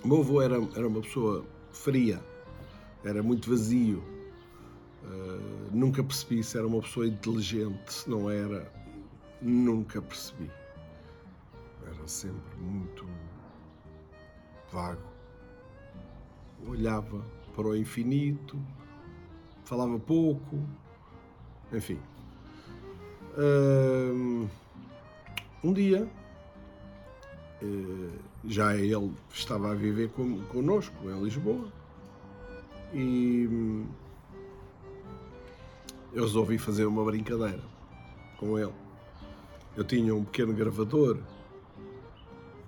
[0.04, 2.22] o meu avô era, era uma pessoa fria,
[3.04, 4.04] era muito vazio.
[5.04, 8.72] Uh, nunca percebi se era uma pessoa inteligente, se não era,
[9.42, 10.52] nunca percebi.
[11.88, 13.08] Era sempre muito
[14.72, 15.19] vago.
[16.68, 18.60] Olhava para o infinito,
[19.64, 20.60] falava pouco,
[21.74, 22.00] enfim.
[25.64, 26.10] Um dia,
[27.62, 30.10] eh, já ele estava a viver
[30.50, 31.70] connosco em Lisboa
[32.94, 33.86] e hum,
[36.14, 37.62] eu resolvi fazer uma brincadeira
[38.38, 38.74] com ele.
[39.76, 41.18] Eu tinha um pequeno gravador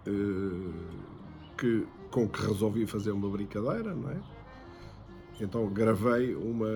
[0.06, 0.72] eh,
[1.58, 4.21] que, com que resolvi fazer uma brincadeira, não é?
[5.39, 6.69] Então gravei uma,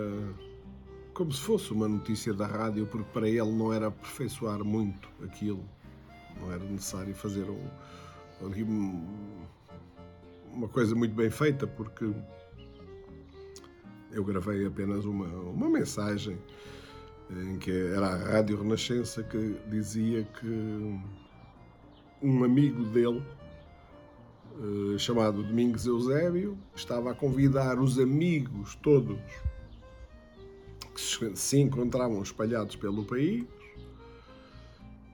[1.13, 5.63] como se fosse uma notícia da rádio, porque para ele não era aperfeiçoar muito aquilo,
[6.41, 9.05] não era necessário fazer um,
[10.53, 12.11] uma coisa muito bem feita, porque
[14.11, 16.37] eu gravei apenas uma, uma mensagem
[17.29, 20.99] em que era a Rádio Renascença que dizia que
[22.21, 23.23] um amigo dele,
[24.57, 29.17] eh, chamado Domingos Eusébio, estava a convidar os amigos todos
[30.95, 33.43] que se encontravam espalhados pelo país,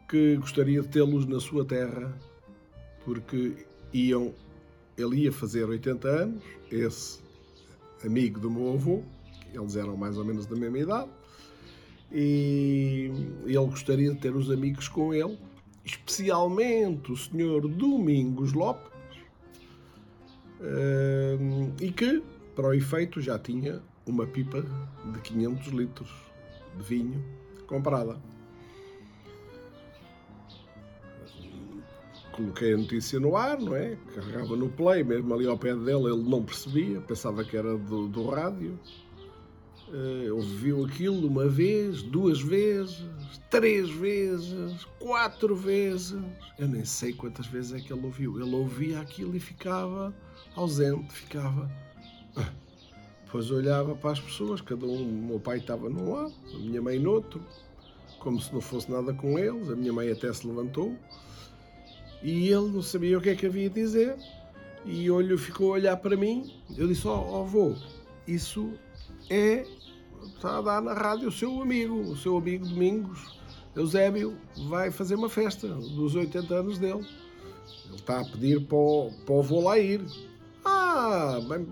[0.07, 2.16] que gostaria de tê-los na sua terra,
[3.03, 4.31] porque iam,
[4.95, 7.19] ele ia fazer 80 anos, esse
[8.05, 9.01] amigo do meu avô,
[9.51, 11.09] eles eram mais ou menos da mesma idade,
[12.11, 13.09] e
[13.45, 15.39] ele gostaria de ter os amigos com ele,
[15.83, 18.91] especialmente o senhor Domingos Lopes,
[20.61, 21.38] eh,
[21.79, 22.23] e que,
[22.55, 24.63] para o efeito, já tinha uma pipa
[25.11, 26.09] de 500 litros
[26.77, 27.23] de vinho
[27.67, 28.17] comprada.
[32.31, 33.97] Coloquei a notícia no ar, não é?
[34.16, 38.07] Carregava no play, mesmo ali ao pé dele, ele não percebia, pensava que era do,
[38.07, 38.79] do rádio.
[39.89, 43.05] Uh, ouviu aquilo uma vez, duas vezes,
[43.49, 46.17] três vezes, quatro vezes.
[46.57, 48.39] Eu nem sei quantas vezes é que ele ouviu.
[48.39, 50.16] Ele ouvia aquilo e ficava
[50.56, 51.69] ausente, ficava.
[52.35, 52.50] Ah,
[53.25, 56.81] depois olhava para as pessoas, cada um, o meu pai estava num lado, a minha
[56.81, 57.41] mãe no outro,
[58.19, 59.69] como se não fosse nada com eles.
[59.69, 60.96] A minha mãe até se levantou
[62.24, 64.16] e ele não sabia o que é que havia de dizer.
[64.85, 66.53] E olho ficou a olhar para mim.
[66.78, 67.75] Eu disse: Ó oh, avô,
[68.28, 68.72] isso
[69.29, 69.66] é.
[70.35, 73.40] Está a dar na rádio o seu amigo, o seu amigo Domingos,
[73.75, 74.38] Eusébio,
[74.68, 77.06] vai fazer uma festa dos 80 anos dele.
[77.85, 80.02] Ele está a pedir para o, para o avô lá ir.
[80.66, 81.66] Ah, bem,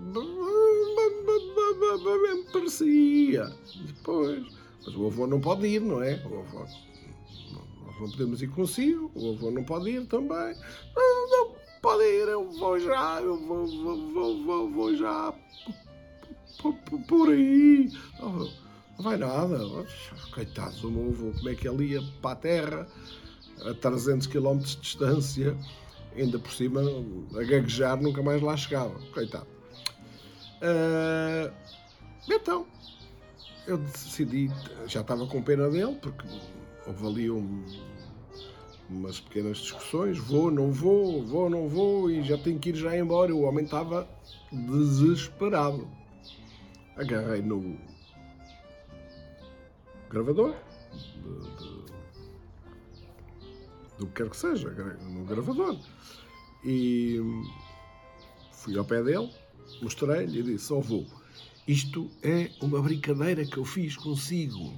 [2.52, 3.52] parecia.
[3.86, 4.46] Depois,
[4.84, 6.14] mas o avô não pode ir, não é?
[6.26, 10.54] O avô, nós não podemos ir consigo, o avô não pode ir também.
[10.96, 15.34] Não, não pode ir, eu vou já, eu vou, vou, vou, vou, vou já
[17.08, 17.90] por aí.
[18.18, 18.50] Não, não
[18.98, 19.58] vai nada.
[20.32, 22.86] Coitado do meu avô, como é que ele ia para a terra
[23.64, 25.56] a 300 km de distância,
[26.16, 26.80] ainda por cima,
[27.34, 28.94] a gaguejar, nunca mais lá chegava.
[29.12, 29.46] Coitado.
[30.62, 31.52] Uh,
[32.30, 32.66] então,
[33.66, 34.50] eu decidi,
[34.86, 36.26] já estava com pena dele, porque
[36.86, 37.64] houve ali um,
[38.90, 42.96] umas pequenas discussões, vou, não vou, vou, não vou, e já tenho que ir já
[42.96, 43.34] embora.
[43.34, 44.08] O homem estava
[44.52, 45.88] desesperado.
[46.96, 47.78] Agarrei no
[50.10, 50.54] gravador,
[50.92, 51.79] de, de,
[54.00, 55.78] do que quer que seja, no gravador,
[56.64, 57.20] e
[58.50, 59.30] fui ao pé dele,
[59.82, 61.06] mostrei-lhe e disse: Ó oh, vou,
[61.68, 64.72] isto é uma brincadeira que eu fiz consigo.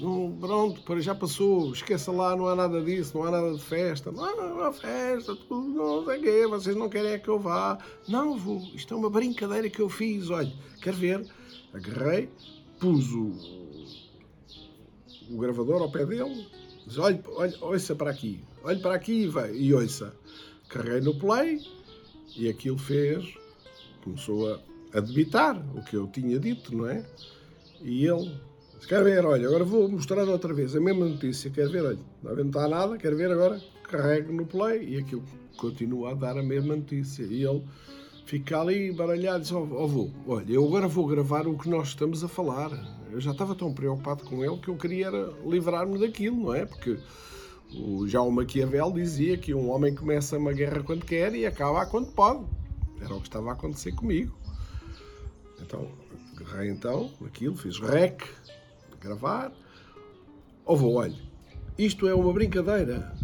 [0.00, 4.10] Não, pronto, já passou, esqueça lá, não há nada disso, não há nada de festa.
[4.10, 7.38] Não há uma festa, tudo, não sei o quê, vocês não querem é que eu
[7.38, 7.78] vá.
[8.08, 10.30] Não, vou, isto é uma brincadeira que eu fiz.
[10.30, 10.52] Olha,
[10.82, 11.24] quer ver?
[11.72, 12.28] Agarrei,
[12.80, 13.32] pus o,
[15.30, 16.44] o gravador ao pé dele,
[16.86, 20.14] diz, olha, olha, ouça para aqui, olhe para aqui e vai, e ouça.
[20.68, 21.60] Carreguei no play
[22.36, 23.34] e aquilo fez,
[24.02, 24.60] começou a
[24.94, 27.04] a debitar o que eu tinha dito, não é?
[27.82, 28.40] E ele
[28.86, 31.50] Quer ver, olha, agora vou mostrar outra vez a mesma notícia.
[31.50, 33.58] Quer ver, olha, não está nada, quer ver agora?
[33.84, 35.24] Carrego no play e aquilo
[35.56, 37.22] continua a dar a mesma notícia.
[37.22, 37.62] E ele
[38.24, 41.88] fica ali baralhado e diz: oh, oh, olha, eu agora vou gravar o que nós
[41.88, 42.70] estamos a falar.
[43.10, 45.10] Eu já estava tão preocupado com ele que eu queria
[45.46, 46.66] livrar-me daquilo, não é?
[46.66, 46.98] Porque
[47.72, 52.12] o Jaume Maquiavel dizia que um homem começa uma guerra quando quer e acaba quando
[52.12, 52.44] pode.
[53.00, 54.36] Era o que estava a acontecer comigo.
[55.60, 55.88] Então,
[56.36, 58.22] agarrei então aquilo, fiz rec,
[59.00, 59.52] gravar.
[60.64, 61.18] Ou vou, olha,
[61.78, 63.14] isto é uma brincadeira.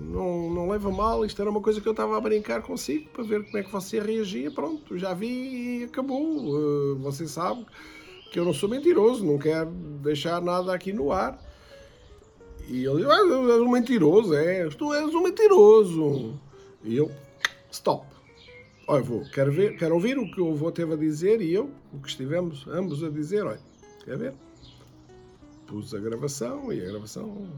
[0.00, 3.22] Não, não leva mal, isto era uma coisa que eu estava a brincar consigo para
[3.22, 4.50] ver como é que você reagia.
[4.50, 6.22] Pronto, já vi e acabou.
[6.22, 7.66] Uh, você sabe
[8.32, 11.38] que eu não sou mentiroso, não quero deixar nada aqui no ar.
[12.68, 16.34] E ele disse, ah, és um mentiroso, é, tu és um mentiroso.
[16.84, 17.10] E eu,
[17.70, 18.06] stop.
[18.86, 21.70] Olha, vou, quero, ver, quero ouvir o que o avô teve a dizer e eu,
[21.92, 23.60] o que estivemos ambos a dizer, olha,
[24.04, 24.34] quer ver?
[25.70, 27.48] pus a gravação e a gravação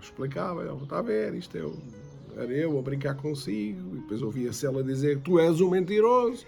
[0.00, 4.66] explicava, ele está a ver, isto é, era eu a brincar consigo, e depois ouvia-se
[4.66, 6.44] ela dizer tu és um mentiroso,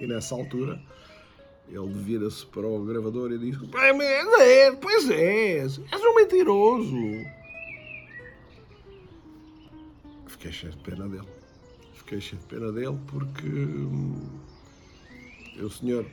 [0.00, 0.80] e nessa altura
[1.68, 3.56] ele vira-se para o gravador e diz
[4.40, 6.96] é, pois és, és um mentiroso.
[10.26, 11.28] Fiquei cheio de pena dele.
[11.94, 14.26] Fiquei cheio de pena dele porque hum,
[15.60, 16.06] o senhor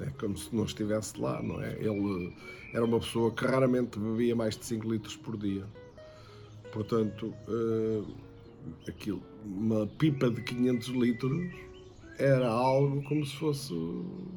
[0.00, 1.72] é como se não estivesse lá, não é?
[1.80, 2.32] Ele
[2.72, 5.64] era uma pessoa que raramente bebia mais de 5 litros por dia.
[6.72, 8.06] Portanto, uh,
[8.86, 11.50] aquilo, uma pipa de 500 litros
[12.18, 14.32] era algo como se fosse o,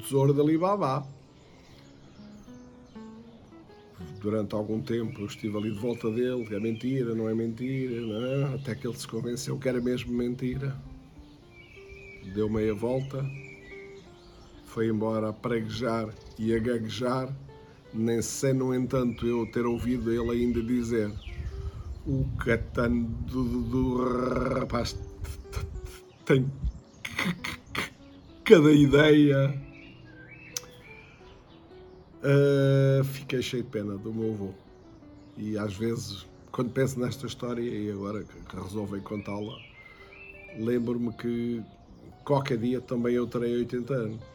[0.00, 1.06] tesouro de Alibaba.
[4.20, 8.24] Durante algum tempo eu estive ali de volta dele, é mentira, não é mentira, não
[8.24, 8.54] é?
[8.54, 10.76] até que ele se convenceu que era mesmo mentira.
[12.34, 13.24] Deu meia volta,
[14.72, 16.08] foi embora a preguejar
[16.38, 17.28] e a gaguejar,
[17.92, 21.12] nem sei, no entanto, eu ter ouvido ele ainda dizer
[22.06, 24.98] o catano do, do rapaz
[26.24, 26.50] tem
[28.44, 29.60] cada ideia.
[32.24, 34.54] Uh, fiquei cheio de pena do meu avô.
[35.36, 39.58] E às vezes, quando penso nesta história e agora que resolvem contá-la,
[40.58, 41.62] lembro-me que
[42.24, 44.31] qualquer dia também eu terei 80 anos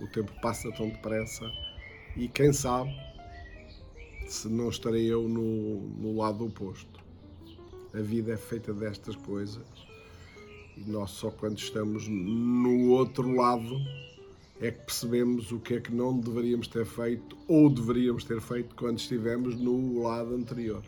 [0.00, 1.50] o tempo passa tão depressa
[2.16, 2.94] e quem sabe
[4.26, 7.02] se não estarei eu no, no lado oposto.
[7.92, 9.64] A vida é feita destas coisas
[10.76, 13.76] e nós só quando estamos no outro lado
[14.60, 18.74] é que percebemos o que é que não deveríamos ter feito ou deveríamos ter feito
[18.74, 20.82] quando estivemos no lado anterior.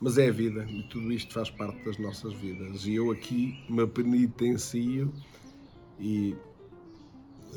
[0.00, 2.84] Mas é a vida e tudo isto faz parte das nossas vidas.
[2.84, 5.12] E eu aqui me penitencio
[5.98, 6.36] e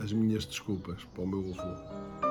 [0.02, 2.29] as minhas desculpas para o meu avô.